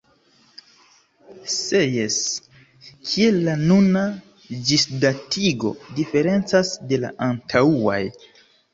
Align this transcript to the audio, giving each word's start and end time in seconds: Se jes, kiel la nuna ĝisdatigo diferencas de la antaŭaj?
Se 1.55 1.81
jes, 1.95 2.17
kiel 3.11 3.39
la 3.49 3.55
nuna 3.67 4.03
ĝisdatigo 4.73 5.77
diferencas 6.03 6.77
de 6.91 7.05
la 7.07 7.17
antaŭaj? 7.33 8.05